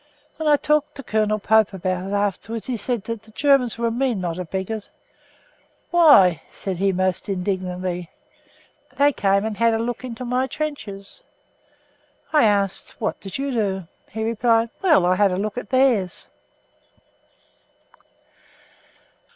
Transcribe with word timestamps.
When 0.37 0.49
I 0.49 0.55
talked 0.57 0.95
to 0.95 1.03
Colonel 1.03 1.37
Pope 1.37 1.73
about 1.73 2.07
it 2.07 2.13
afterwards 2.13 2.65
he 2.65 2.75
said 2.75 3.03
the 3.03 3.17
Germans 3.35 3.77
were 3.77 3.85
a 3.85 3.91
mean 3.91 4.21
lot 4.21 4.39
of 4.39 4.49
beggars: 4.49 4.89
"Why," 5.91 6.41
said 6.51 6.79
he 6.79 6.91
most 6.91 7.29
indignantly, 7.29 8.09
"they 8.97 9.13
came 9.13 9.45
and 9.45 9.57
had 9.57 9.75
a 9.75 9.77
look 9.77 10.03
into 10.03 10.25
my 10.25 10.47
trenches." 10.47 11.21
I 12.33 12.45
asked 12.45 12.99
"What 12.99 13.19
did 13.19 13.37
you 13.37 13.51
do?" 13.51 13.83
He 14.09 14.23
replied, 14.23 14.71
"Well, 14.81 15.05
I 15.05 15.13
had 15.13 15.31
a 15.31 15.37
look 15.37 15.55
at 15.55 15.69
theirs." 15.69 16.29